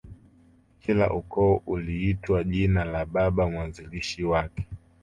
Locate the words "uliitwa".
1.65-2.43